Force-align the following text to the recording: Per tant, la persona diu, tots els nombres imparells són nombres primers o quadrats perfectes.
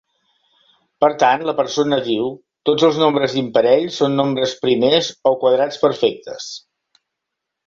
Per 1.03 1.09
tant, 1.23 1.43
la 1.49 1.53
persona 1.59 1.99
diu, 2.07 2.31
tots 2.69 2.87
els 2.89 2.97
nombres 3.03 3.35
imparells 3.43 4.01
són 4.01 4.17
nombres 4.23 4.57
primers 4.65 5.11
o 5.33 5.37
quadrats 5.45 5.85
perfectes. 5.87 6.51